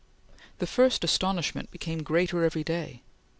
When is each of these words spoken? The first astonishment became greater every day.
The 0.57 0.65
first 0.65 1.03
astonishment 1.03 1.69
became 1.69 2.01
greater 2.01 2.43
every 2.43 2.63
day. 2.63 3.03